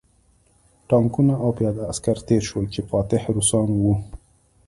ټانکونه 0.89 1.33
او 1.43 1.49
پیاده 1.57 1.83
عسکر 1.91 2.17
تېر 2.27 2.43
شول 2.49 2.65
چې 2.73 2.79
فاتح 2.89 3.21
روسان 3.35 3.69
وو 3.81 3.93